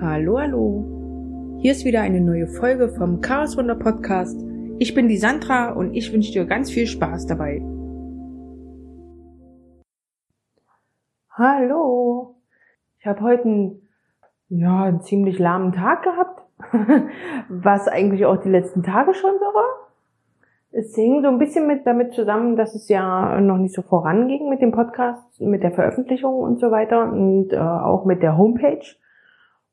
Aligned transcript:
Hallo, 0.00 0.38
hallo. 0.38 1.58
Hier 1.58 1.72
ist 1.72 1.84
wieder 1.84 2.02
eine 2.02 2.20
neue 2.20 2.46
Folge 2.46 2.88
vom 2.88 3.20
Chaos 3.20 3.56
Wunder 3.56 3.74
Podcast. 3.74 4.40
Ich 4.78 4.94
bin 4.94 5.08
die 5.08 5.16
Sandra 5.16 5.72
und 5.72 5.92
ich 5.92 6.12
wünsche 6.12 6.30
dir 6.30 6.44
ganz 6.44 6.70
viel 6.70 6.86
Spaß 6.86 7.26
dabei. 7.26 7.60
Hallo. 11.30 12.36
Ich 13.00 13.06
habe 13.06 13.22
heute 13.22 13.42
einen, 13.42 13.88
ja, 14.50 14.84
einen 14.84 15.00
ziemlich 15.00 15.40
lahmen 15.40 15.72
Tag 15.72 16.04
gehabt, 16.04 16.42
was 17.48 17.88
eigentlich 17.88 18.24
auch 18.24 18.36
die 18.36 18.50
letzten 18.50 18.84
Tage 18.84 19.14
schon 19.14 19.34
so 19.40 19.46
war. 19.46 19.88
Es 20.70 20.94
hing 20.94 21.22
so 21.22 21.28
ein 21.28 21.38
bisschen 21.38 21.66
mit 21.66 21.84
damit 21.88 22.12
zusammen, 22.12 22.54
dass 22.54 22.76
es 22.76 22.88
ja 22.88 23.40
noch 23.40 23.58
nicht 23.58 23.74
so 23.74 23.82
voranging 23.82 24.48
mit 24.48 24.62
dem 24.62 24.70
Podcast, 24.70 25.40
mit 25.40 25.64
der 25.64 25.72
Veröffentlichung 25.72 26.34
und 26.34 26.60
so 26.60 26.70
weiter 26.70 27.10
und 27.10 27.52
äh, 27.52 27.58
auch 27.58 28.04
mit 28.04 28.22
der 28.22 28.38
Homepage. 28.38 28.84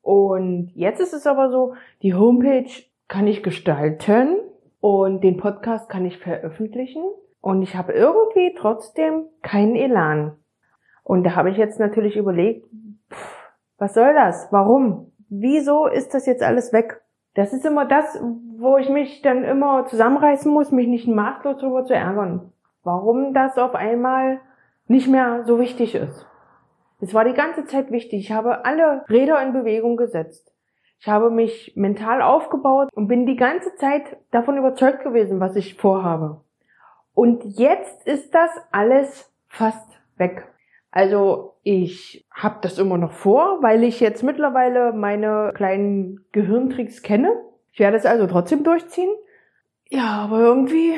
Und 0.05 0.69
jetzt 0.75 1.01
ist 1.01 1.13
es 1.13 1.25
aber 1.25 1.49
so, 1.49 1.73
die 2.03 2.13
Homepage 2.13 2.69
kann 3.07 3.25
ich 3.25 3.41
gestalten 3.41 4.35
und 4.79 5.23
den 5.23 5.37
Podcast 5.37 5.89
kann 5.89 6.05
ich 6.05 6.19
veröffentlichen 6.19 7.01
und 7.41 7.63
ich 7.63 7.75
habe 7.75 7.93
irgendwie 7.93 8.53
trotzdem 8.55 9.23
keinen 9.41 9.75
Elan. 9.75 10.33
Und 11.03 11.23
da 11.23 11.35
habe 11.35 11.49
ich 11.49 11.57
jetzt 11.57 11.79
natürlich 11.79 12.17
überlegt, 12.17 12.67
pff, 13.11 13.49
was 13.79 13.95
soll 13.95 14.13
das? 14.13 14.47
Warum? 14.51 15.11
Wieso 15.29 15.87
ist 15.87 16.13
das 16.13 16.27
jetzt 16.27 16.43
alles 16.43 16.71
weg? 16.71 17.01
Das 17.33 17.51
ist 17.51 17.65
immer 17.65 17.85
das, 17.85 18.21
wo 18.59 18.77
ich 18.77 18.89
mich 18.89 19.23
dann 19.23 19.43
immer 19.43 19.87
zusammenreißen 19.87 20.53
muss, 20.53 20.71
mich 20.71 20.87
nicht 20.87 21.07
maßlos 21.07 21.57
darüber 21.57 21.83
zu 21.83 21.95
ärgern. 21.95 22.51
Warum 22.83 23.33
das 23.33 23.57
auf 23.57 23.73
einmal 23.73 24.39
nicht 24.87 25.07
mehr 25.07 25.45
so 25.45 25.59
wichtig 25.59 25.95
ist. 25.95 26.27
Es 27.01 27.13
war 27.13 27.25
die 27.25 27.33
ganze 27.33 27.65
Zeit 27.65 27.91
wichtig. 27.91 28.21
Ich 28.21 28.31
habe 28.31 28.65
alle 28.65 29.03
Räder 29.09 29.41
in 29.41 29.53
Bewegung 29.53 29.97
gesetzt. 29.97 30.53
Ich 30.99 31.07
habe 31.07 31.29
mich 31.29 31.73
mental 31.75 32.21
aufgebaut 32.21 32.89
und 32.93 33.07
bin 33.07 33.25
die 33.25 33.35
ganze 33.35 33.75
Zeit 33.75 34.17
davon 34.31 34.57
überzeugt 34.57 35.03
gewesen, 35.03 35.39
was 35.39 35.55
ich 35.55 35.75
vorhabe. 35.75 36.41
Und 37.13 37.43
jetzt 37.43 38.07
ist 38.07 38.33
das 38.33 38.49
alles 38.71 39.31
fast 39.47 39.87
weg. 40.17 40.47
Also 40.91 41.55
ich 41.63 42.25
habe 42.31 42.59
das 42.61 42.79
immer 42.79 42.97
noch 42.97 43.11
vor, 43.11 43.61
weil 43.61 43.83
ich 43.83 43.99
jetzt 43.99 44.23
mittlerweile 44.23 44.93
meine 44.93 45.51
kleinen 45.53 46.25
Gehirntricks 46.31 47.01
kenne. 47.01 47.33
Ich 47.71 47.79
werde 47.79 47.97
es 47.97 48.05
also 48.05 48.27
trotzdem 48.27 48.63
durchziehen. 48.63 49.13
Ja, 49.89 50.23
aber 50.23 50.39
irgendwie 50.39 50.95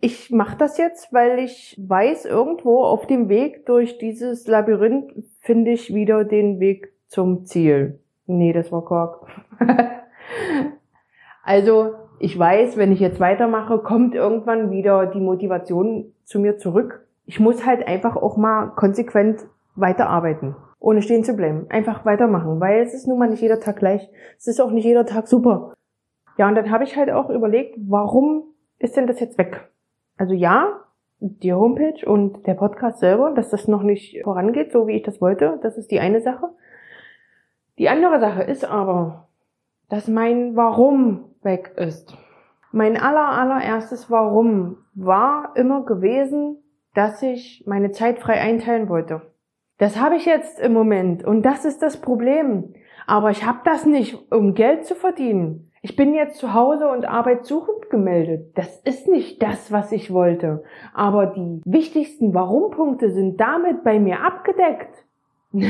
ich 0.00 0.30
mache 0.30 0.56
das 0.56 0.78
jetzt, 0.78 1.12
weil 1.12 1.38
ich 1.38 1.78
weiß, 1.80 2.24
irgendwo 2.26 2.82
auf 2.84 3.06
dem 3.06 3.28
Weg 3.28 3.66
durch 3.66 3.98
dieses 3.98 4.46
Labyrinth 4.46 5.12
finde 5.40 5.72
ich 5.72 5.94
wieder 5.94 6.24
den 6.24 6.60
Weg 6.60 6.92
zum 7.06 7.44
Ziel. 7.44 8.00
Nee, 8.26 8.52
das 8.52 8.70
war 8.70 8.84
Kork. 8.84 9.26
also, 11.42 11.94
ich 12.18 12.38
weiß, 12.38 12.76
wenn 12.76 12.92
ich 12.92 13.00
jetzt 13.00 13.20
weitermache, 13.20 13.78
kommt 13.78 14.14
irgendwann 14.14 14.70
wieder 14.70 15.06
die 15.06 15.20
Motivation 15.20 16.12
zu 16.24 16.38
mir 16.38 16.58
zurück. 16.58 17.06
Ich 17.26 17.40
muss 17.40 17.64
halt 17.64 17.86
einfach 17.86 18.16
auch 18.16 18.36
mal 18.36 18.68
konsequent 18.76 19.46
weiterarbeiten, 19.74 20.54
ohne 20.78 21.02
stehen 21.02 21.24
zu 21.24 21.34
bleiben. 21.34 21.66
Einfach 21.70 22.04
weitermachen, 22.04 22.60
weil 22.60 22.82
es 22.82 22.94
ist 22.94 23.06
nun 23.06 23.18
mal 23.18 23.28
nicht 23.28 23.42
jeder 23.42 23.60
Tag 23.60 23.76
gleich. 23.76 24.08
Es 24.38 24.46
ist 24.46 24.60
auch 24.60 24.70
nicht 24.70 24.84
jeder 24.84 25.06
Tag 25.06 25.28
super. 25.28 25.74
Ja, 26.36 26.48
und 26.48 26.54
dann 26.54 26.70
habe 26.70 26.84
ich 26.84 26.96
halt 26.96 27.10
auch 27.10 27.30
überlegt, 27.30 27.76
warum 27.88 28.44
ist 28.80 28.96
denn 28.96 29.06
das 29.06 29.20
jetzt 29.20 29.38
weg? 29.38 29.68
Also 30.16 30.34
ja, 30.34 30.80
die 31.20 31.52
Homepage 31.52 32.04
und 32.04 32.46
der 32.46 32.54
Podcast 32.54 32.98
selber, 32.98 33.32
dass 33.32 33.50
das 33.50 33.68
noch 33.68 33.82
nicht 33.82 34.22
vorangeht, 34.24 34.72
so 34.72 34.86
wie 34.86 34.96
ich 34.96 35.02
das 35.02 35.20
wollte, 35.20 35.60
das 35.62 35.78
ist 35.78 35.90
die 35.90 36.00
eine 36.00 36.20
Sache. 36.20 36.48
Die 37.78 37.88
andere 37.88 38.18
Sache 38.20 38.42
ist 38.42 38.64
aber, 38.64 39.28
dass 39.88 40.08
mein 40.08 40.56
Warum 40.56 41.26
weg 41.42 41.72
ist. 41.76 42.16
Mein 42.72 42.96
aller, 42.96 43.28
allererstes 43.28 44.10
Warum 44.10 44.78
war 44.94 45.52
immer 45.56 45.84
gewesen, 45.84 46.58
dass 46.94 47.22
ich 47.22 47.64
meine 47.66 47.92
Zeit 47.92 48.18
frei 48.18 48.40
einteilen 48.40 48.88
wollte. 48.88 49.22
Das 49.78 50.00
habe 50.00 50.16
ich 50.16 50.26
jetzt 50.26 50.58
im 50.58 50.72
Moment 50.72 51.24
und 51.24 51.42
das 51.42 51.64
ist 51.64 51.82
das 51.82 52.00
Problem. 52.00 52.74
Aber 53.06 53.30
ich 53.30 53.44
habe 53.44 53.60
das 53.64 53.86
nicht, 53.86 54.30
um 54.30 54.54
Geld 54.54 54.84
zu 54.86 54.94
verdienen. 54.94 55.69
Ich 55.82 55.96
bin 55.96 56.12
jetzt 56.12 56.38
zu 56.38 56.52
Hause 56.52 56.88
und 56.88 57.06
arbeitssuchend 57.06 57.88
gemeldet. 57.88 58.52
Das 58.56 58.80
ist 58.80 59.08
nicht 59.08 59.42
das, 59.42 59.72
was 59.72 59.92
ich 59.92 60.12
wollte. 60.12 60.62
Aber 60.92 61.26
die 61.26 61.62
wichtigsten 61.64 62.34
Warum-Punkte 62.34 63.10
sind 63.10 63.40
damit 63.40 63.82
bei 63.82 63.98
mir 63.98 64.20
abgedeckt. 64.22 65.04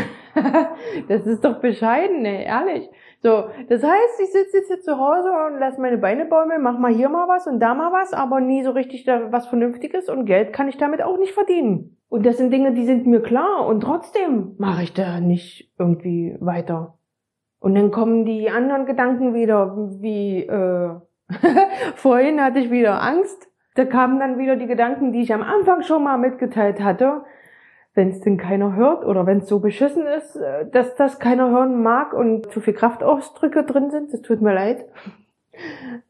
das 1.09 1.27
ist 1.27 1.45
doch 1.45 1.61
bescheiden, 1.61 2.25
ey, 2.25 2.45
ehrlich. 2.45 2.91
So, 3.23 3.45
das 3.69 3.83
heißt, 3.83 4.21
ich 4.21 4.33
sitze 4.33 4.59
jetzt 4.59 4.67
hier 4.67 4.81
zu 4.81 4.99
Hause 4.99 5.31
und 5.31 5.61
lasse 5.61 5.81
meine 5.81 5.99
Beine 5.99 6.27
bäumeln, 6.27 6.63
mach 6.63 6.79
mal 6.79 6.93
hier 6.93 7.09
mal 7.09 7.29
was 7.29 7.47
und 7.47 7.61
da 7.61 7.75
mal 7.75 7.93
was, 7.93 8.13
aber 8.13 8.41
nie 8.41 8.63
so 8.63 8.73
richtig 8.73 9.05
da 9.05 9.31
was 9.31 9.47
Vernünftiges 9.47 10.09
und 10.09 10.25
Geld 10.25 10.53
kann 10.53 10.69
ich 10.69 10.77
damit 10.77 11.03
auch 11.03 11.19
nicht 11.19 11.33
verdienen. 11.33 11.97
Und 12.09 12.27
das 12.27 12.39
sind 12.39 12.53
Dinge, 12.53 12.73
die 12.73 12.85
sind 12.85 13.07
mir 13.07 13.21
klar 13.21 13.67
und 13.67 13.83
trotzdem 13.83 14.55
mache 14.59 14.83
ich 14.83 14.93
da 14.93 15.21
nicht 15.21 15.73
irgendwie 15.79 16.37
weiter. 16.41 16.99
Und 17.61 17.75
dann 17.75 17.91
kommen 17.91 18.25
die 18.25 18.51
anderen 18.51 18.87
Gedanken 18.87 19.35
wieder, 19.35 19.77
wie 20.01 20.41
äh, 20.47 20.91
vorhin 21.95 22.43
hatte 22.43 22.59
ich 22.59 22.71
wieder 22.71 23.03
Angst. 23.03 23.49
Da 23.75 23.85
kamen 23.85 24.19
dann 24.19 24.39
wieder 24.39 24.57
die 24.57 24.67
Gedanken, 24.67 25.13
die 25.13 25.21
ich 25.21 25.33
am 25.33 25.43
Anfang 25.43 25.83
schon 25.83 26.03
mal 26.03 26.19
mitgeteilt 26.19 26.83
hatte. 26.83 27.23
Wenn 27.93 28.09
es 28.09 28.21
denn 28.21 28.39
keiner 28.39 28.75
hört 28.77 29.05
oder 29.05 29.27
wenn 29.27 29.39
es 29.39 29.49
so 29.49 29.61
beschissen 29.61 30.07
ist, 30.07 30.37
äh, 30.37 30.69
dass 30.71 30.97
das 30.97 31.19
keiner 31.19 31.51
hören 31.51 31.83
mag 31.83 32.15
und 32.15 32.51
zu 32.51 32.61
viel 32.61 32.75
Kraftausdrücke 32.75 33.65
drin 33.65 33.91
sind, 33.91 34.13
das 34.13 34.23
tut 34.23 34.41
mir 34.41 34.55
leid. 34.55 34.85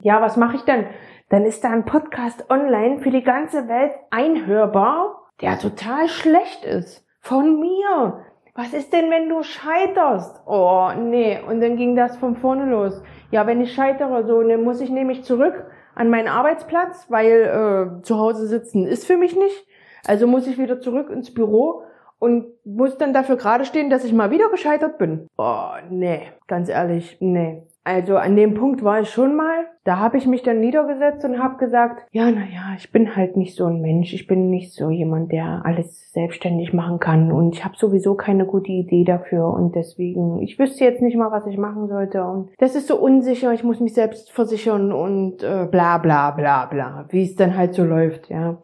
Ja, 0.00 0.20
was 0.20 0.36
mache 0.36 0.56
ich 0.56 0.62
dann? 0.62 0.86
Dann 1.28 1.44
ist 1.44 1.64
da 1.64 1.70
ein 1.70 1.84
Podcast 1.84 2.48
online 2.50 3.00
für 3.00 3.10
die 3.10 3.24
ganze 3.24 3.66
Welt 3.66 3.92
einhörbar, 4.10 5.28
der 5.40 5.58
total 5.58 6.06
schlecht 6.06 6.64
ist. 6.64 7.04
Von 7.20 7.58
mir 7.58 8.24
was 8.54 8.72
ist 8.72 8.92
denn, 8.92 9.10
wenn 9.10 9.28
du 9.28 9.42
scheiterst? 9.42 10.42
Oh, 10.46 10.90
nee. 10.98 11.38
Und 11.46 11.60
dann 11.60 11.76
ging 11.76 11.96
das 11.96 12.16
von 12.16 12.36
vorne 12.36 12.66
los. 12.66 13.02
Ja, 13.30 13.46
wenn 13.46 13.60
ich 13.60 13.74
scheitere, 13.74 14.24
so, 14.26 14.42
dann 14.42 14.64
muss 14.64 14.80
ich 14.80 14.90
nämlich 14.90 15.24
zurück 15.24 15.66
an 15.94 16.10
meinen 16.10 16.28
Arbeitsplatz, 16.28 17.06
weil 17.08 17.98
äh, 18.00 18.02
zu 18.02 18.18
Hause 18.18 18.46
sitzen 18.46 18.86
ist 18.86 19.06
für 19.06 19.16
mich 19.16 19.36
nicht. 19.36 19.66
Also 20.06 20.26
muss 20.26 20.46
ich 20.46 20.58
wieder 20.58 20.80
zurück 20.80 21.10
ins 21.10 21.32
Büro 21.32 21.82
und 22.18 22.46
muss 22.64 22.98
dann 22.98 23.12
dafür 23.12 23.36
gerade 23.36 23.64
stehen, 23.64 23.90
dass 23.90 24.04
ich 24.04 24.12
mal 24.12 24.30
wieder 24.30 24.48
gescheitert 24.50 24.98
bin. 24.98 25.26
Oh, 25.36 25.72
nee, 25.88 26.22
ganz 26.46 26.68
ehrlich, 26.68 27.16
nee. 27.20 27.62
Also 27.82 28.16
an 28.16 28.36
dem 28.36 28.54
Punkt 28.54 28.84
war 28.84 29.00
ich 29.00 29.08
schon 29.08 29.34
mal. 29.34 29.66
Da 29.84 29.98
habe 29.98 30.18
ich 30.18 30.26
mich 30.26 30.42
dann 30.42 30.60
niedergesetzt 30.60 31.24
und 31.24 31.42
habe 31.42 31.56
gesagt, 31.56 32.06
ja, 32.12 32.30
naja, 32.30 32.74
ich 32.76 32.92
bin 32.92 33.16
halt 33.16 33.38
nicht 33.38 33.56
so 33.56 33.64
ein 33.64 33.80
Mensch. 33.80 34.12
Ich 34.12 34.26
bin 34.26 34.50
nicht 34.50 34.74
so 34.74 34.90
jemand, 34.90 35.32
der 35.32 35.62
alles 35.64 36.12
selbstständig 36.12 36.74
machen 36.74 36.98
kann. 36.98 37.32
Und 37.32 37.54
ich 37.54 37.64
habe 37.64 37.76
sowieso 37.78 38.14
keine 38.14 38.44
gute 38.44 38.70
Idee 38.70 39.04
dafür. 39.04 39.48
Und 39.48 39.74
deswegen, 39.74 40.42
ich 40.42 40.58
wüsste 40.58 40.84
jetzt 40.84 41.00
nicht 41.00 41.16
mal, 41.16 41.32
was 41.32 41.46
ich 41.46 41.56
machen 41.56 41.88
sollte. 41.88 42.22
Und 42.22 42.50
das 42.58 42.74
ist 42.74 42.88
so 42.88 42.96
unsicher. 42.96 43.54
Ich 43.54 43.64
muss 43.64 43.80
mich 43.80 43.94
selbst 43.94 44.30
versichern 44.30 44.92
und 44.92 45.42
äh, 45.42 45.66
bla 45.70 45.96
bla 45.96 46.32
bla 46.32 46.66
bla. 46.66 47.06
Wie 47.08 47.22
es 47.22 47.34
dann 47.34 47.56
halt 47.56 47.72
so 47.72 47.84
läuft, 47.84 48.28
ja. 48.28 48.58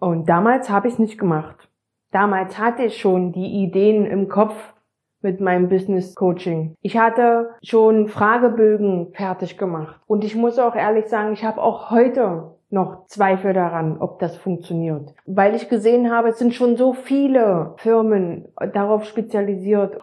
Und 0.00 0.28
damals 0.28 0.68
habe 0.70 0.88
ich 0.88 0.94
es 0.94 0.98
nicht 0.98 1.18
gemacht. 1.18 1.68
Damals 2.10 2.58
hatte 2.58 2.82
ich 2.84 2.98
schon 2.98 3.32
die 3.32 3.62
Ideen 3.62 4.06
im 4.06 4.28
Kopf, 4.28 4.74
mit 5.26 5.40
meinem 5.40 5.68
Business 5.68 6.14
Coaching. 6.14 6.76
Ich 6.82 6.96
hatte 6.96 7.50
schon 7.60 8.06
Fragebögen 8.06 9.12
fertig 9.12 9.58
gemacht. 9.58 10.00
Und 10.06 10.22
ich 10.22 10.36
muss 10.36 10.56
auch 10.60 10.76
ehrlich 10.76 11.06
sagen, 11.06 11.32
ich 11.32 11.44
habe 11.44 11.60
auch 11.60 11.90
heute 11.90 12.54
noch 12.70 13.06
Zweifel 13.06 13.52
daran, 13.52 13.98
ob 13.98 14.20
das 14.20 14.36
funktioniert. 14.36 15.14
Weil 15.26 15.56
ich 15.56 15.68
gesehen 15.68 16.12
habe, 16.12 16.28
es 16.28 16.38
sind 16.38 16.54
schon 16.54 16.76
so 16.76 16.92
viele 16.92 17.74
Firmen 17.78 18.46
darauf 18.72 19.04
spezialisiert. 19.04 20.00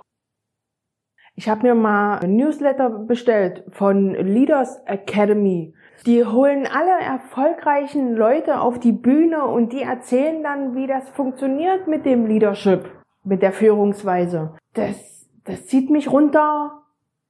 Ich 1.36 1.48
habe 1.48 1.64
mir 1.64 1.74
mal 1.74 2.20
ein 2.20 2.36
Newsletter 2.36 2.90
bestellt 2.90 3.64
von 3.70 4.14
Leaders 4.16 4.82
Academy. 4.86 5.74
Die 6.06 6.26
holen 6.26 6.68
alle 6.68 7.02
erfolgreichen 7.02 8.14
Leute 8.14 8.60
auf 8.60 8.78
die 8.78 8.92
Bühne 8.92 9.46
und 9.46 9.72
die 9.72 9.84
erzählen 9.84 10.44
dann, 10.44 10.76
wie 10.76 10.86
das 10.86 11.08
funktioniert 11.12 11.88
mit 11.88 12.06
dem 12.06 12.26
Leadership 12.26 12.90
mit 13.24 13.42
der 13.42 13.54
Führungsweise. 13.54 14.56
Das, 14.74 15.13
das 15.46 15.68
zieht 15.68 15.90
mich 15.90 16.12
runter. 16.12 16.84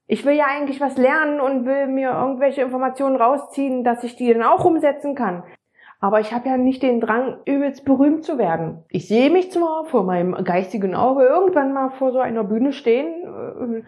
Ich 0.08 0.26
will 0.26 0.34
ja 0.34 0.46
eigentlich 0.46 0.82
was 0.82 0.98
lernen 0.98 1.40
und 1.40 1.66
will 1.66 1.88
mir 1.88 2.12
irgendwelche 2.12 2.62
Informationen 2.62 3.16
rausziehen, 3.16 3.84
dass 3.84 4.04
ich 4.04 4.16
die 4.16 4.34
dann 4.34 4.44
auch 4.44 4.66
umsetzen 4.66 5.16
kann. 5.16 5.44
Aber 6.00 6.20
ich 6.20 6.34
habe 6.34 6.50
ja 6.50 6.58
nicht 6.58 6.84
den 6.84 7.00
Drang, 7.00 7.38
übelst 7.46 7.86
berühmt 7.86 8.26
zu 8.26 8.38
werden. 8.38 8.84
Ich 8.90 9.08
sehe 9.08 9.30
mich 9.30 9.52
zwar 9.52 9.86
vor 9.86 10.04
meinem 10.04 10.44
geistigen 10.44 10.96
Auge 10.96 11.24
irgendwann 11.24 11.74
mal 11.74 11.92
vor 11.92 12.12
so 12.12 12.20
einer 12.20 12.44
Bühne 12.44 12.74
stehen. 12.74 13.86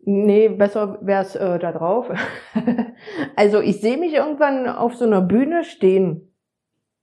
Nee, 0.00 0.48
besser 0.48 0.98
wär's 1.02 1.36
äh, 1.36 1.58
da 1.58 1.72
drauf. 1.72 2.10
also 3.36 3.60
ich 3.60 3.80
sehe 3.80 3.98
mich 3.98 4.14
irgendwann 4.14 4.66
auf 4.66 4.94
so 4.94 5.04
einer 5.04 5.20
Bühne 5.20 5.64
stehen 5.64 6.34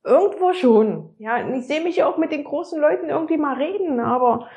Irgendwo 0.04 0.54
schon. 0.54 1.14
Ja, 1.20 1.48
ich 1.48 1.68
sehe 1.68 1.82
mich 1.82 2.04
auch 2.04 2.18
mit 2.18 2.32
den 2.32 2.44
großen 2.44 2.80
Leuten 2.80 3.10
irgendwie 3.10 3.38
mal 3.38 3.56
reden, 3.56 4.00
aber 4.00 4.48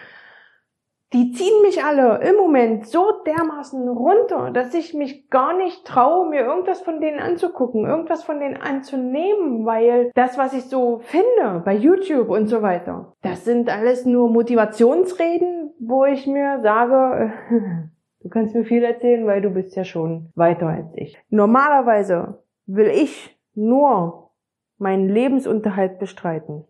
die 1.14 1.30
ziehen 1.30 1.62
mich 1.62 1.84
alle 1.84 2.18
im 2.28 2.34
Moment 2.34 2.88
so 2.88 3.22
dermaßen 3.24 3.88
runter, 3.88 4.50
dass 4.50 4.74
ich 4.74 4.94
mich 4.94 5.30
gar 5.30 5.56
nicht 5.56 5.86
traue, 5.86 6.28
mir 6.28 6.40
irgendwas 6.40 6.80
von 6.82 7.00
denen 7.00 7.20
anzugucken, 7.20 7.86
irgendwas 7.86 8.24
von 8.24 8.40
denen 8.40 8.56
anzunehmen, 8.56 9.64
weil 9.64 10.10
das, 10.16 10.36
was 10.36 10.52
ich 10.52 10.64
so 10.64 10.98
finde 11.04 11.62
bei 11.64 11.72
YouTube 11.72 12.28
und 12.30 12.48
so 12.48 12.62
weiter, 12.62 13.14
das 13.22 13.44
sind 13.44 13.70
alles 13.70 14.04
nur 14.04 14.28
Motivationsreden, 14.28 15.72
wo 15.78 16.04
ich 16.04 16.26
mir 16.26 16.58
sage, 16.62 17.32
du 18.20 18.28
kannst 18.28 18.56
mir 18.56 18.64
viel 18.64 18.82
erzählen, 18.82 19.24
weil 19.24 19.40
du 19.40 19.50
bist 19.50 19.76
ja 19.76 19.84
schon 19.84 20.32
weiter 20.34 20.66
als 20.66 20.88
ich. 20.96 21.16
Normalerweise 21.30 22.42
will 22.66 22.88
ich 22.88 23.38
nur 23.54 24.32
meinen 24.78 25.08
Lebensunterhalt 25.08 26.00
bestreiten. 26.00 26.64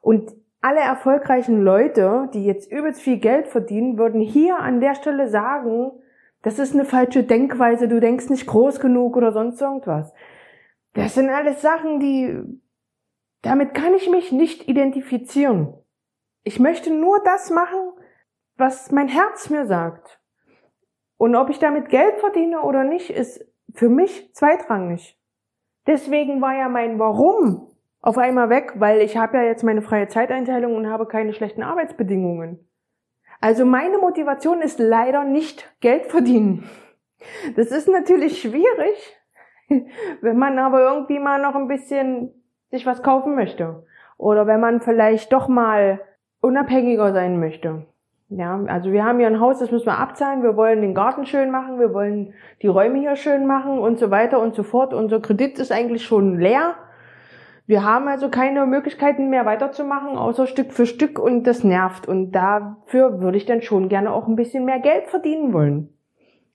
Und 0.00 0.32
alle 0.64 0.80
erfolgreichen 0.80 1.60
Leute, 1.60 2.30
die 2.32 2.46
jetzt 2.46 2.72
übelst 2.72 3.02
viel 3.02 3.18
Geld 3.18 3.48
verdienen, 3.48 3.98
würden 3.98 4.22
hier 4.22 4.60
an 4.60 4.80
der 4.80 4.94
Stelle 4.94 5.28
sagen, 5.28 5.92
das 6.40 6.58
ist 6.58 6.72
eine 6.72 6.86
falsche 6.86 7.22
Denkweise, 7.22 7.86
du 7.86 8.00
denkst 8.00 8.30
nicht 8.30 8.46
groß 8.46 8.80
genug 8.80 9.14
oder 9.14 9.30
sonst 9.30 9.60
irgendwas. 9.60 10.14
Das 10.94 11.12
sind 11.14 11.28
alles 11.28 11.60
Sachen, 11.60 12.00
die, 12.00 12.42
damit 13.42 13.74
kann 13.74 13.92
ich 13.92 14.08
mich 14.08 14.32
nicht 14.32 14.66
identifizieren. 14.66 15.74
Ich 16.44 16.58
möchte 16.58 16.94
nur 16.94 17.22
das 17.22 17.50
machen, 17.50 17.92
was 18.56 18.90
mein 18.90 19.08
Herz 19.08 19.50
mir 19.50 19.66
sagt. 19.66 20.18
Und 21.18 21.36
ob 21.36 21.50
ich 21.50 21.58
damit 21.58 21.90
Geld 21.90 22.20
verdiene 22.20 22.62
oder 22.62 22.84
nicht, 22.84 23.10
ist 23.10 23.46
für 23.74 23.90
mich 23.90 24.32
zweitrangig. 24.32 25.20
Deswegen 25.86 26.40
war 26.40 26.56
ja 26.56 26.70
mein 26.70 26.98
Warum 26.98 27.73
auf 28.04 28.18
einmal 28.18 28.50
weg, 28.50 28.74
weil 28.76 29.00
ich 29.00 29.16
habe 29.16 29.38
ja 29.38 29.44
jetzt 29.44 29.64
meine 29.64 29.80
freie 29.80 30.08
Zeiteinteilung 30.08 30.76
und 30.76 30.90
habe 30.90 31.06
keine 31.06 31.32
schlechten 31.32 31.62
Arbeitsbedingungen. 31.62 32.58
Also 33.40 33.64
meine 33.64 33.96
Motivation 33.96 34.60
ist 34.60 34.78
leider 34.78 35.24
nicht 35.24 35.74
Geld 35.80 36.06
verdienen. 36.06 36.68
Das 37.56 37.68
ist 37.68 37.88
natürlich 37.88 38.42
schwierig, 38.42 39.18
wenn 40.20 40.36
man 40.36 40.58
aber 40.58 40.82
irgendwie 40.82 41.18
mal 41.18 41.40
noch 41.40 41.54
ein 41.54 41.66
bisschen 41.66 42.30
sich 42.70 42.84
was 42.84 43.02
kaufen 43.02 43.34
möchte. 43.34 43.86
Oder 44.18 44.46
wenn 44.46 44.60
man 44.60 44.82
vielleicht 44.82 45.32
doch 45.32 45.48
mal 45.48 46.00
unabhängiger 46.42 47.14
sein 47.14 47.40
möchte. 47.40 47.86
Ja, 48.28 48.62
also 48.66 48.92
wir 48.92 49.02
haben 49.02 49.18
hier 49.18 49.28
ein 49.28 49.40
Haus, 49.40 49.60
das 49.60 49.70
müssen 49.70 49.86
wir 49.86 49.98
abzahlen. 49.98 50.42
Wir 50.42 50.58
wollen 50.58 50.82
den 50.82 50.94
Garten 50.94 51.24
schön 51.24 51.50
machen, 51.50 51.80
wir 51.80 51.94
wollen 51.94 52.34
die 52.60 52.66
Räume 52.66 52.98
hier 52.98 53.16
schön 53.16 53.46
machen 53.46 53.78
und 53.78 53.98
so 53.98 54.10
weiter 54.10 54.40
und 54.40 54.54
so 54.54 54.62
fort. 54.62 54.92
Unser 54.92 55.20
Kredit 55.20 55.58
ist 55.58 55.72
eigentlich 55.72 56.04
schon 56.04 56.38
leer. 56.38 56.74
Wir 57.66 57.82
haben 57.82 58.08
also 58.08 58.28
keine 58.28 58.66
Möglichkeiten 58.66 59.30
mehr 59.30 59.46
weiterzumachen, 59.46 60.18
außer 60.18 60.46
Stück 60.46 60.72
für 60.72 60.84
Stück 60.84 61.18
und 61.18 61.44
das 61.44 61.64
nervt. 61.64 62.06
Und 62.06 62.32
dafür 62.32 63.20
würde 63.20 63.38
ich 63.38 63.46
dann 63.46 63.62
schon 63.62 63.88
gerne 63.88 64.12
auch 64.12 64.28
ein 64.28 64.36
bisschen 64.36 64.64
mehr 64.66 64.80
Geld 64.80 65.06
verdienen 65.06 65.52
wollen. 65.52 65.88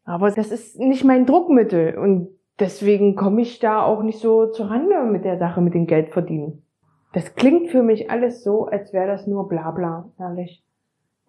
Aber 0.04 0.30
das 0.30 0.52
ist 0.52 0.80
nicht 0.80 1.04
mein 1.04 1.26
Druckmittel 1.26 1.98
und 1.98 2.30
deswegen 2.60 3.16
komme 3.16 3.42
ich 3.42 3.60
da 3.60 3.84
auch 3.84 4.04
nicht 4.04 4.20
so 4.20 4.48
zur 4.48 4.70
Rande 4.70 5.04
mit 5.04 5.26
der 5.26 5.38
Sache 5.38 5.62
mit 5.62 5.74
dem 5.74 5.88
Geld 5.88 6.10
verdienen. 6.10 6.64
Das 7.14 7.36
klingt 7.36 7.70
für 7.70 7.82
mich 7.82 8.12
alles 8.12 8.44
so, 8.44 8.66
als 8.66 8.94
wäre 8.94 9.08
das 9.08 9.26
nur 9.26 9.48
Blabla, 9.48 10.12
ehrlich. 10.20 10.64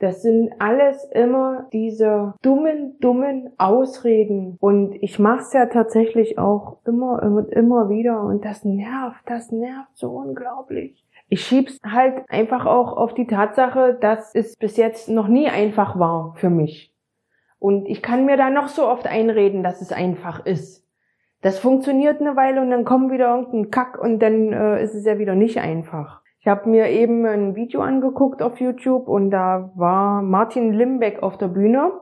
Das 0.00 0.22
sind 0.22 0.50
alles 0.58 1.04
immer 1.12 1.68
diese 1.74 2.32
dummen, 2.40 2.98
dummen 3.00 3.50
Ausreden. 3.58 4.56
Und 4.58 4.94
ich 5.02 5.18
mache 5.18 5.40
es 5.40 5.52
ja 5.52 5.66
tatsächlich 5.66 6.38
auch 6.38 6.78
immer 6.86 7.22
und 7.22 7.52
immer 7.52 7.90
wieder. 7.90 8.22
Und 8.22 8.46
das 8.46 8.64
nervt, 8.64 9.20
das 9.26 9.52
nervt 9.52 9.90
so 9.92 10.08
unglaublich. 10.08 11.04
Ich 11.28 11.44
schieb's 11.44 11.78
halt 11.84 12.24
einfach 12.30 12.64
auch 12.64 12.96
auf 12.96 13.12
die 13.12 13.26
Tatsache, 13.26 13.98
dass 14.00 14.34
es 14.34 14.56
bis 14.56 14.78
jetzt 14.78 15.10
noch 15.10 15.28
nie 15.28 15.48
einfach 15.48 15.98
war 15.98 16.34
für 16.36 16.50
mich. 16.50 16.94
Und 17.58 17.86
ich 17.86 18.00
kann 18.00 18.24
mir 18.24 18.38
da 18.38 18.48
noch 18.48 18.68
so 18.68 18.88
oft 18.88 19.06
einreden, 19.06 19.62
dass 19.62 19.82
es 19.82 19.92
einfach 19.92 20.46
ist. 20.46 20.82
Das 21.42 21.58
funktioniert 21.58 22.20
eine 22.20 22.36
Weile 22.36 22.62
und 22.62 22.70
dann 22.70 22.86
kommt 22.86 23.12
wieder 23.12 23.34
irgendein 23.36 23.70
Kack 23.70 23.98
und 23.98 24.18
dann 24.20 24.52
äh, 24.54 24.82
ist 24.82 24.94
es 24.94 25.04
ja 25.04 25.18
wieder 25.18 25.34
nicht 25.34 25.58
einfach. 25.58 26.22
Ich 26.40 26.48
habe 26.48 26.70
mir 26.70 26.88
eben 26.88 27.26
ein 27.26 27.54
Video 27.54 27.82
angeguckt 27.82 28.40
auf 28.40 28.60
YouTube 28.60 29.08
und 29.08 29.30
da 29.30 29.72
war 29.74 30.22
Martin 30.22 30.72
Limbeck 30.72 31.22
auf 31.22 31.36
der 31.36 31.48
Bühne 31.48 31.92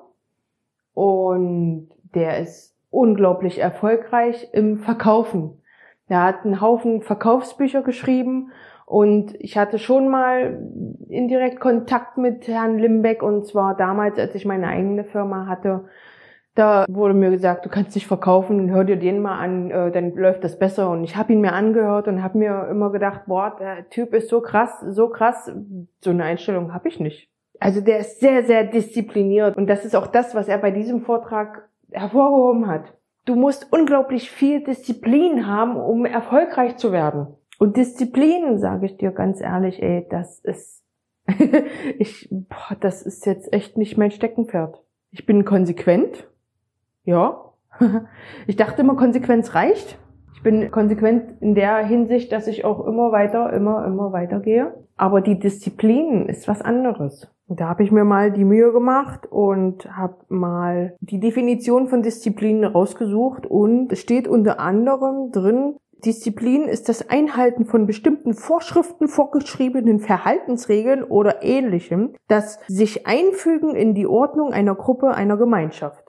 und 0.94 1.88
der 2.14 2.38
ist 2.38 2.76
unglaublich 2.90 3.58
erfolgreich 3.58 4.48
im 4.52 4.78
Verkaufen. 4.78 5.60
Er 6.06 6.22
hat 6.22 6.44
einen 6.44 6.60
Haufen 6.60 7.02
Verkaufsbücher 7.02 7.82
geschrieben 7.82 8.52
und 8.86 9.34
ich 9.40 9.58
hatte 9.58 9.80
schon 9.80 10.08
mal 10.08 10.62
indirekt 11.08 11.58
Kontakt 11.58 12.16
mit 12.16 12.46
Herrn 12.46 12.78
Limbeck 12.78 13.24
und 13.24 13.44
zwar 13.44 13.76
damals, 13.76 14.20
als 14.20 14.36
ich 14.36 14.44
meine 14.44 14.68
eigene 14.68 15.02
Firma 15.02 15.46
hatte, 15.46 15.86
da 16.58 16.86
wurde 16.88 17.14
mir 17.14 17.30
gesagt, 17.30 17.64
du 17.64 17.68
kannst 17.68 17.94
dich 17.94 18.08
verkaufen, 18.08 18.70
hör 18.70 18.82
dir 18.82 18.96
den 18.96 19.20
mal 19.20 19.38
an, 19.38 19.70
äh, 19.70 19.92
dann 19.92 20.14
läuft 20.16 20.42
das 20.42 20.58
besser. 20.58 20.90
Und 20.90 21.04
ich 21.04 21.16
habe 21.16 21.32
ihn 21.32 21.40
mir 21.40 21.52
angehört 21.52 22.08
und 22.08 22.22
habe 22.22 22.36
mir 22.36 22.66
immer 22.68 22.90
gedacht, 22.90 23.22
boah, 23.26 23.56
der 23.58 23.88
Typ 23.90 24.12
ist 24.12 24.28
so 24.28 24.40
krass, 24.40 24.80
so 24.88 25.08
krass. 25.08 25.52
So 26.02 26.10
eine 26.10 26.24
Einstellung 26.24 26.74
habe 26.74 26.88
ich 26.88 26.98
nicht. 26.98 27.30
Also 27.60 27.80
der 27.80 28.00
ist 28.00 28.18
sehr, 28.18 28.42
sehr 28.42 28.64
diszipliniert. 28.64 29.56
Und 29.56 29.68
das 29.68 29.84
ist 29.84 29.94
auch 29.94 30.08
das, 30.08 30.34
was 30.34 30.48
er 30.48 30.58
bei 30.58 30.72
diesem 30.72 31.02
Vortrag 31.02 31.68
hervorgehoben 31.92 32.66
hat. 32.66 32.92
Du 33.24 33.36
musst 33.36 33.72
unglaublich 33.72 34.30
viel 34.30 34.64
Disziplin 34.64 35.46
haben, 35.46 35.76
um 35.76 36.06
erfolgreich 36.06 36.76
zu 36.76 36.90
werden. 36.90 37.28
Und 37.60 37.76
Disziplin, 37.76 38.58
sage 38.58 38.86
ich 38.86 38.96
dir 38.96 39.12
ganz 39.12 39.40
ehrlich, 39.40 39.80
ey, 39.80 40.06
das 40.10 40.40
ist, 40.40 40.82
ich, 41.98 42.28
boah, 42.30 42.76
das 42.80 43.02
ist 43.02 43.26
jetzt 43.26 43.52
echt 43.52 43.76
nicht 43.76 43.96
mein 43.96 44.10
Steckenpferd. 44.10 44.82
Ich 45.10 45.24
bin 45.24 45.44
konsequent, 45.44 46.27
ja. 47.08 47.52
ich 48.46 48.56
dachte 48.56 48.82
immer, 48.82 48.94
Konsequenz 48.94 49.54
reicht. 49.54 49.98
Ich 50.34 50.42
bin 50.42 50.70
konsequent 50.70 51.40
in 51.40 51.54
der 51.54 51.78
Hinsicht, 51.78 52.30
dass 52.30 52.46
ich 52.46 52.64
auch 52.64 52.86
immer 52.86 53.10
weiter, 53.10 53.52
immer, 53.52 53.84
immer 53.86 54.12
weiter 54.12 54.40
gehe. 54.40 54.74
Aber 54.96 55.20
die 55.20 55.38
Disziplin 55.38 56.26
ist 56.26 56.46
was 56.46 56.62
anderes. 56.62 57.28
Da 57.48 57.68
habe 57.68 57.82
ich 57.82 57.90
mir 57.90 58.04
mal 58.04 58.30
die 58.30 58.44
Mühe 58.44 58.72
gemacht 58.72 59.26
und 59.30 59.90
habe 59.96 60.16
mal 60.28 60.96
die 61.00 61.18
Definition 61.18 61.88
von 61.88 62.02
Disziplin 62.02 62.62
rausgesucht 62.62 63.46
und 63.46 63.90
es 63.90 64.00
steht 64.00 64.28
unter 64.28 64.60
anderem 64.60 65.32
drin, 65.32 65.76
Disziplin 66.04 66.64
ist 66.64 66.88
das 66.88 67.08
Einhalten 67.08 67.64
von 67.64 67.86
bestimmten 67.86 68.34
Vorschriften, 68.34 69.08
vorgeschriebenen 69.08 69.98
Verhaltensregeln 69.98 71.02
oder 71.02 71.42
ähnlichem, 71.42 72.14
das 72.28 72.60
sich 72.68 73.06
einfügen 73.06 73.74
in 73.74 73.94
die 73.94 74.06
Ordnung 74.06 74.52
einer 74.52 74.76
Gruppe, 74.76 75.14
einer 75.14 75.36
Gemeinschaft. 75.36 76.04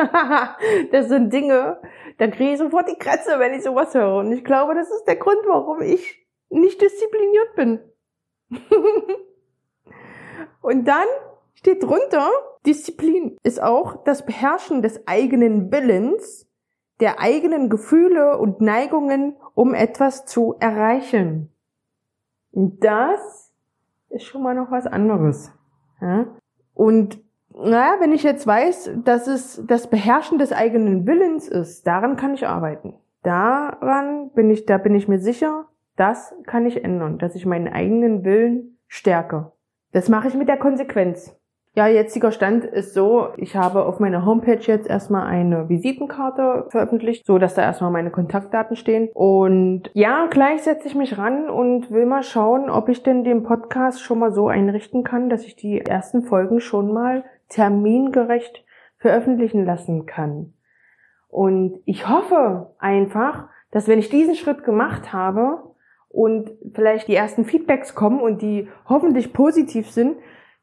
das 0.92 1.08
sind 1.08 1.32
Dinge, 1.32 1.80
da 2.18 2.28
kriege 2.28 2.52
ich 2.52 2.58
sofort 2.58 2.88
die 2.88 2.98
Kratze, 2.98 3.38
wenn 3.38 3.54
ich 3.54 3.62
sowas 3.62 3.94
höre. 3.94 4.16
Und 4.16 4.32
ich 4.32 4.44
glaube, 4.44 4.74
das 4.74 4.90
ist 4.90 5.04
der 5.04 5.16
Grund, 5.16 5.40
warum 5.46 5.80
ich 5.82 6.26
nicht 6.48 6.80
diszipliniert 6.80 7.54
bin. 7.56 7.80
Und 10.62 10.86
dann 10.86 11.06
steht 11.54 11.82
drunter, 11.82 12.28
Disziplin 12.66 13.36
ist 13.42 13.62
auch 13.62 14.04
das 14.04 14.26
Beherrschen 14.26 14.82
des 14.82 15.06
eigenen 15.06 15.72
Willens, 15.72 16.46
der 17.00 17.20
eigenen 17.20 17.70
Gefühle 17.70 18.36
und 18.38 18.60
Neigungen, 18.60 19.36
um 19.54 19.72
etwas 19.72 20.26
zu 20.26 20.56
erreichen. 20.60 21.50
Und 22.52 22.84
das 22.84 23.54
ist 24.10 24.24
schon 24.24 24.42
mal 24.42 24.54
noch 24.54 24.70
was 24.70 24.86
anderes. 24.86 25.50
Und 26.74 27.22
naja, 27.54 27.96
wenn 27.98 28.12
ich 28.12 28.22
jetzt 28.22 28.46
weiß, 28.46 28.92
dass 29.04 29.26
es 29.26 29.64
das 29.66 29.88
Beherrschen 29.88 30.38
des 30.38 30.52
eigenen 30.52 31.06
Willens 31.06 31.48
ist, 31.48 31.86
daran 31.86 32.16
kann 32.16 32.34
ich 32.34 32.46
arbeiten. 32.46 32.94
Daran 33.22 34.30
bin 34.30 34.50
ich, 34.50 34.66
da 34.66 34.78
bin 34.78 34.94
ich 34.94 35.08
mir 35.08 35.18
sicher, 35.18 35.66
das 35.96 36.34
kann 36.46 36.64
ich 36.64 36.84
ändern, 36.84 37.18
dass 37.18 37.34
ich 37.34 37.44
meinen 37.44 37.68
eigenen 37.68 38.24
Willen 38.24 38.78
stärke. 38.88 39.52
Das 39.92 40.08
mache 40.08 40.28
ich 40.28 40.34
mit 40.34 40.48
der 40.48 40.56
Konsequenz. 40.56 41.36
Ja, 41.74 41.86
jetziger 41.86 42.32
Stand 42.32 42.64
ist 42.64 42.94
so, 42.94 43.28
ich 43.36 43.54
habe 43.54 43.84
auf 43.84 44.00
meiner 44.00 44.26
Homepage 44.26 44.58
jetzt 44.58 44.88
erstmal 44.88 45.26
eine 45.26 45.68
Visitenkarte 45.68 46.66
veröffentlicht, 46.68 47.24
so 47.24 47.38
dass 47.38 47.54
da 47.54 47.62
erstmal 47.62 47.92
meine 47.92 48.10
Kontaktdaten 48.10 48.74
stehen. 48.74 49.08
Und 49.14 49.84
ja, 49.94 50.26
gleich 50.30 50.62
setze 50.62 50.88
ich 50.88 50.96
mich 50.96 51.16
ran 51.16 51.48
und 51.48 51.92
will 51.92 52.06
mal 52.06 52.24
schauen, 52.24 52.70
ob 52.70 52.88
ich 52.88 53.04
denn 53.04 53.22
den 53.22 53.44
Podcast 53.44 54.02
schon 54.02 54.18
mal 54.18 54.32
so 54.32 54.48
einrichten 54.48 55.04
kann, 55.04 55.28
dass 55.28 55.44
ich 55.44 55.54
die 55.54 55.80
ersten 55.80 56.22
Folgen 56.22 56.58
schon 56.58 56.92
mal 56.92 57.24
termingerecht 57.50 58.64
veröffentlichen 58.98 59.64
lassen 59.66 60.06
kann. 60.06 60.54
Und 61.28 61.80
ich 61.84 62.08
hoffe 62.08 62.74
einfach, 62.78 63.48
dass 63.70 63.86
wenn 63.86 63.98
ich 63.98 64.08
diesen 64.08 64.34
Schritt 64.34 64.64
gemacht 64.64 65.12
habe 65.12 65.62
und 66.08 66.50
vielleicht 66.74 67.06
die 67.08 67.14
ersten 67.14 67.44
Feedbacks 67.44 67.94
kommen 67.94 68.20
und 68.20 68.42
die 68.42 68.68
hoffentlich 68.88 69.32
positiv 69.32 69.90
sind, 69.90 70.16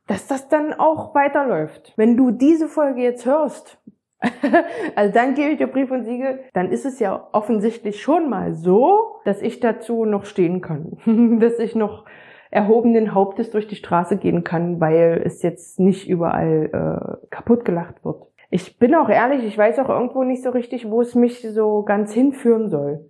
dass 0.08 0.28
das 0.28 0.50
dann 0.50 0.74
auch 0.74 1.16
weiterläuft. 1.16 1.94
Wenn 1.96 2.18
du 2.18 2.32
diese 2.32 2.68
Folge 2.68 3.02
jetzt 3.02 3.26
hörst, 3.26 3.82
also 4.96 5.14
dann 5.14 5.36
gebe 5.36 5.52
ich 5.52 5.58
dir 5.58 5.68
Brief 5.68 5.92
und 5.92 6.06
Siegel, 6.06 6.40
dann 6.54 6.72
ist 6.72 6.86
es 6.86 7.00
ja 7.00 7.28
offensichtlich 7.32 8.02
schon 8.02 8.30
mal 8.30 8.56
so, 8.56 9.20
dass 9.26 9.42
ich 9.42 9.60
dazu 9.60 10.06
noch 10.06 10.26
stehen 10.26 10.62
kann, 10.62 10.98
dass 11.40 11.60
ich 11.60 11.76
noch 11.76 12.06
erhobenen 12.52 13.14
Hauptes 13.14 13.52
durch 13.52 13.68
die 13.68 13.76
Straße 13.76 14.18
gehen 14.18 14.44
kann, 14.44 14.80
weil 14.80 15.22
es 15.26 15.42
jetzt 15.42 15.80
nicht 15.80 16.08
überall 16.08 16.70
äh, 16.72 17.28
kaputt 17.30 17.66
gelacht 17.66 18.04
wird. 18.06 18.24
Ich 18.50 18.80
bin 18.80 18.96
auch 18.96 19.10
ehrlich, 19.10 19.44
ich 19.44 19.58
weiß 19.58 19.80
auch 19.80 19.90
irgendwo 19.90 20.24
nicht 20.24 20.44
so 20.44 20.52
richtig, 20.52 20.90
wo 20.90 21.02
es 21.02 21.16
mich 21.16 21.42
so 21.42 21.84
ganz 21.84 22.14
hinführen 22.14 22.70
soll. 22.70 23.10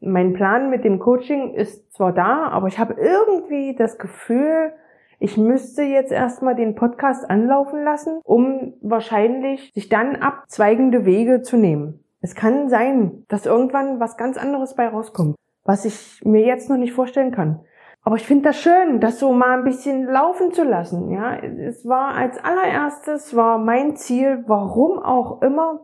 Mein 0.00 0.34
Plan 0.34 0.70
mit 0.70 0.84
dem 0.84 0.98
Coaching 0.98 1.54
ist 1.54 1.92
zwar 1.92 2.12
da, 2.12 2.48
aber 2.48 2.66
ich 2.66 2.78
habe 2.78 2.94
irgendwie 2.94 3.74
das 3.76 3.98
Gefühl, 3.98 4.72
ich 5.18 5.36
müsste 5.36 5.82
jetzt 5.82 6.12
erstmal 6.12 6.54
den 6.54 6.74
Podcast 6.74 7.28
anlaufen 7.30 7.82
lassen, 7.84 8.20
um 8.22 8.74
wahrscheinlich 8.82 9.72
sich 9.72 9.88
dann 9.88 10.16
abzweigende 10.16 11.06
Wege 11.06 11.42
zu 11.42 11.56
nehmen. 11.56 12.04
Es 12.20 12.34
kann 12.34 12.68
sein, 12.68 13.24
dass 13.28 13.46
irgendwann 13.46 14.00
was 14.00 14.16
ganz 14.16 14.36
anderes 14.36 14.74
bei 14.74 14.88
rauskommt, 14.88 15.36
was 15.64 15.84
ich 15.84 16.20
mir 16.24 16.44
jetzt 16.44 16.68
noch 16.68 16.76
nicht 16.76 16.92
vorstellen 16.92 17.30
kann. 17.30 17.60
Aber 18.06 18.14
ich 18.14 18.24
finde 18.24 18.44
das 18.44 18.60
schön, 18.60 19.00
das 19.00 19.18
so 19.18 19.32
mal 19.32 19.58
ein 19.58 19.64
bisschen 19.64 20.04
laufen 20.04 20.52
zu 20.52 20.62
lassen. 20.62 21.10
Ja, 21.10 21.38
es 21.38 21.88
war 21.88 22.14
als 22.14 22.38
allererstes 22.38 23.34
war 23.34 23.58
mein 23.58 23.96
Ziel, 23.96 24.44
warum 24.46 25.00
auch 25.00 25.42
immer, 25.42 25.80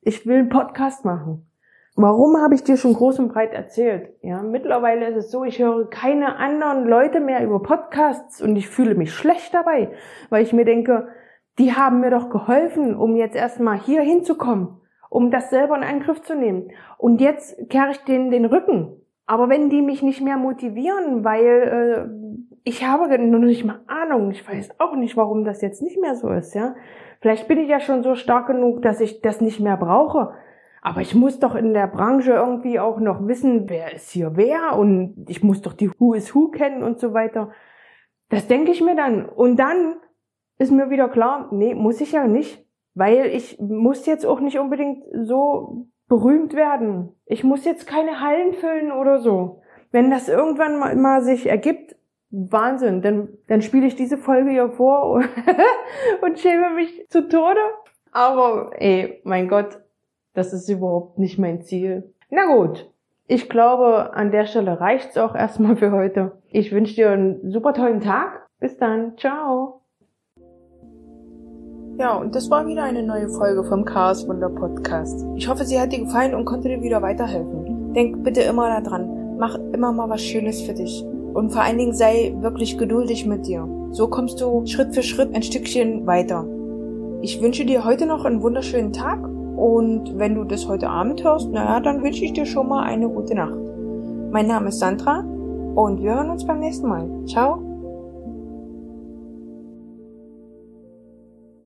ich 0.00 0.26
will 0.26 0.38
einen 0.38 0.48
Podcast 0.48 1.04
machen. 1.04 1.46
Warum 1.94 2.38
habe 2.40 2.54
ich 2.54 2.64
dir 2.64 2.78
schon 2.78 2.94
groß 2.94 3.18
und 3.18 3.34
breit 3.34 3.52
erzählt? 3.52 4.14
Ja, 4.22 4.42
mittlerweile 4.42 5.08
ist 5.08 5.16
es 5.26 5.30
so, 5.30 5.44
ich 5.44 5.58
höre 5.58 5.90
keine 5.90 6.36
anderen 6.36 6.86
Leute 6.86 7.20
mehr 7.20 7.44
über 7.44 7.62
Podcasts 7.62 8.40
und 8.40 8.56
ich 8.56 8.70
fühle 8.70 8.94
mich 8.94 9.12
schlecht 9.12 9.52
dabei, 9.52 9.90
weil 10.30 10.42
ich 10.42 10.54
mir 10.54 10.64
denke, 10.64 11.08
die 11.58 11.74
haben 11.74 12.00
mir 12.00 12.10
doch 12.10 12.30
geholfen, 12.30 12.96
um 12.96 13.14
jetzt 13.14 13.36
erstmal 13.36 13.78
hier 13.78 14.00
hinzukommen, 14.00 14.80
um 15.10 15.30
das 15.30 15.50
selber 15.50 15.76
in 15.76 15.82
Angriff 15.82 16.22
zu 16.22 16.34
nehmen. 16.34 16.70
Und 16.96 17.20
jetzt 17.20 17.68
kehre 17.68 17.90
ich 17.90 17.98
denen 18.04 18.30
den 18.30 18.46
Rücken. 18.46 19.01
Aber 19.26 19.48
wenn 19.48 19.70
die 19.70 19.82
mich 19.82 20.02
nicht 20.02 20.20
mehr 20.20 20.36
motivieren, 20.36 21.24
weil 21.24 21.46
äh, 21.46 22.58
ich 22.64 22.84
habe 22.84 23.18
noch 23.18 23.38
nicht 23.38 23.64
mal 23.64 23.80
Ahnung, 23.86 24.30
ich 24.30 24.46
weiß 24.46 24.80
auch 24.80 24.94
nicht, 24.96 25.16
warum 25.16 25.44
das 25.44 25.62
jetzt 25.62 25.82
nicht 25.82 26.00
mehr 26.00 26.16
so 26.16 26.28
ist, 26.30 26.54
ja. 26.54 26.74
Vielleicht 27.20 27.46
bin 27.46 27.58
ich 27.58 27.68
ja 27.68 27.80
schon 27.80 28.02
so 28.02 28.14
stark 28.16 28.48
genug, 28.48 28.82
dass 28.82 29.00
ich 29.00 29.20
das 29.20 29.40
nicht 29.40 29.60
mehr 29.60 29.76
brauche. 29.76 30.34
Aber 30.80 31.00
ich 31.00 31.14
muss 31.14 31.38
doch 31.38 31.54
in 31.54 31.72
der 31.72 31.86
Branche 31.86 32.32
irgendwie 32.32 32.80
auch 32.80 32.98
noch 32.98 33.26
wissen, 33.28 33.68
wer 33.70 33.94
ist 33.94 34.10
hier 34.10 34.32
wer 34.34 34.76
und 34.76 35.26
ich 35.28 35.42
muss 35.42 35.62
doch 35.62 35.74
die 35.74 35.90
Who 35.98 36.14
is 36.14 36.34
Who 36.34 36.48
kennen 36.48 36.82
und 36.82 36.98
so 36.98 37.14
weiter. 37.14 37.50
Das 38.28 38.48
denke 38.48 38.72
ich 38.72 38.82
mir 38.82 38.96
dann. 38.96 39.24
Und 39.28 39.56
dann 39.56 39.96
ist 40.58 40.72
mir 40.72 40.90
wieder 40.90 41.08
klar, 41.08 41.48
nee, 41.52 41.74
muss 41.74 42.00
ich 42.00 42.12
ja 42.12 42.26
nicht. 42.26 42.66
Weil 42.94 43.26
ich 43.26 43.58
muss 43.60 44.04
jetzt 44.06 44.26
auch 44.26 44.40
nicht 44.40 44.58
unbedingt 44.58 45.04
so 45.12 45.86
berühmt 46.12 46.52
werden. 46.52 47.16
Ich 47.24 47.42
muss 47.42 47.64
jetzt 47.64 47.86
keine 47.86 48.20
Hallen 48.20 48.52
füllen 48.52 48.92
oder 48.92 49.20
so. 49.20 49.62
Wenn 49.92 50.10
das 50.10 50.28
irgendwann 50.28 50.78
mal, 50.78 50.94
mal 50.94 51.22
sich 51.22 51.46
ergibt, 51.46 51.96
Wahnsinn, 52.28 53.00
dann, 53.00 53.30
dann 53.48 53.62
spiele 53.62 53.86
ich 53.86 53.96
diese 53.96 54.18
Folge 54.18 54.50
hier 54.50 54.68
vor 54.68 55.24
und 56.20 56.38
schäme 56.38 56.68
mich 56.74 57.08
zu 57.08 57.30
Tode. 57.30 57.60
Aber 58.10 58.72
ey, 58.74 59.22
mein 59.24 59.48
Gott, 59.48 59.78
das 60.34 60.52
ist 60.52 60.68
überhaupt 60.68 61.18
nicht 61.18 61.38
mein 61.38 61.62
Ziel. 61.62 62.12
Na 62.28 62.44
gut. 62.44 62.90
Ich 63.26 63.48
glaube, 63.48 64.12
an 64.12 64.32
der 64.32 64.44
Stelle 64.44 64.80
reicht's 64.80 65.16
auch 65.16 65.34
erstmal 65.34 65.76
für 65.76 65.92
heute. 65.92 66.32
Ich 66.50 66.72
wünsche 66.72 66.94
dir 66.94 67.12
einen 67.12 67.50
super 67.50 67.72
tollen 67.72 68.00
Tag. 68.00 68.48
Bis 68.60 68.76
dann. 68.76 69.16
Ciao. 69.16 69.81
Ja, 71.98 72.16
und 72.16 72.34
das 72.34 72.50
war 72.50 72.66
wieder 72.66 72.82
eine 72.84 73.02
neue 73.02 73.28
Folge 73.28 73.62
vom 73.64 73.84
Chaos 73.84 74.26
Wunder 74.26 74.48
Podcast. 74.48 75.26
Ich 75.36 75.48
hoffe, 75.48 75.64
sie 75.64 75.78
hat 75.78 75.92
dir 75.92 76.00
gefallen 76.00 76.34
und 76.34 76.46
konnte 76.46 76.68
dir 76.68 76.82
wieder 76.82 77.02
weiterhelfen. 77.02 77.92
Denk 77.92 78.24
bitte 78.24 78.40
immer 78.40 78.80
daran, 78.80 79.36
mach 79.38 79.56
immer 79.72 79.92
mal 79.92 80.08
was 80.08 80.22
Schönes 80.22 80.62
für 80.62 80.72
dich. 80.72 81.04
Und 81.34 81.50
vor 81.50 81.62
allen 81.62 81.78
Dingen 81.78 81.94
sei 81.94 82.34
wirklich 82.40 82.78
geduldig 82.78 83.26
mit 83.26 83.46
dir. 83.46 83.68
So 83.90 84.08
kommst 84.08 84.40
du 84.40 84.64
Schritt 84.66 84.94
für 84.94 85.02
Schritt 85.02 85.34
ein 85.34 85.42
Stückchen 85.42 86.06
weiter. 86.06 86.46
Ich 87.20 87.40
wünsche 87.42 87.64
dir 87.64 87.84
heute 87.84 88.06
noch 88.06 88.24
einen 88.24 88.42
wunderschönen 88.42 88.92
Tag 88.92 89.22
und 89.56 90.18
wenn 90.18 90.34
du 90.34 90.44
das 90.44 90.66
heute 90.66 90.88
Abend 90.88 91.22
hörst, 91.22 91.50
naja, 91.50 91.78
dann 91.80 92.02
wünsche 92.02 92.24
ich 92.24 92.32
dir 92.32 92.46
schon 92.46 92.68
mal 92.68 92.84
eine 92.84 93.08
gute 93.08 93.34
Nacht. 93.34 93.58
Mein 94.30 94.46
Name 94.46 94.68
ist 94.68 94.80
Sandra 94.80 95.20
und 95.74 96.02
wir 96.02 96.14
hören 96.14 96.30
uns 96.30 96.46
beim 96.46 96.58
nächsten 96.58 96.88
Mal. 96.88 97.08
Ciao. 97.26 97.71